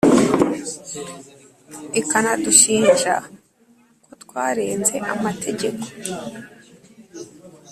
[1.99, 3.15] ikanadushinja
[4.05, 5.85] ko twarenze Amategeko,